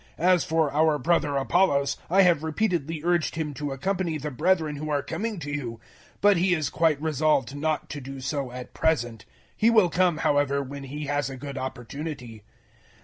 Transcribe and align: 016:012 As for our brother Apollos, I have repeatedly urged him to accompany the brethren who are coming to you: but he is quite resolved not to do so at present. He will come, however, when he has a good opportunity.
016:012 0.17 0.27
As 0.33 0.43
for 0.43 0.71
our 0.73 0.97
brother 0.97 1.37
Apollos, 1.37 1.95
I 2.09 2.23
have 2.23 2.41
repeatedly 2.41 3.03
urged 3.03 3.35
him 3.35 3.53
to 3.53 3.71
accompany 3.71 4.17
the 4.17 4.31
brethren 4.31 4.77
who 4.77 4.89
are 4.89 5.03
coming 5.03 5.37
to 5.37 5.51
you: 5.51 5.79
but 6.21 6.37
he 6.37 6.55
is 6.55 6.71
quite 6.71 6.99
resolved 6.99 7.55
not 7.55 7.87
to 7.91 8.01
do 8.01 8.19
so 8.19 8.51
at 8.51 8.73
present. 8.73 9.25
He 9.55 9.69
will 9.69 9.91
come, 9.91 10.17
however, 10.17 10.63
when 10.63 10.85
he 10.85 11.05
has 11.05 11.29
a 11.29 11.37
good 11.37 11.55
opportunity. 11.55 12.41